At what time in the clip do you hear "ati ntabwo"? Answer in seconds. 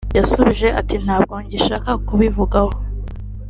0.79-1.33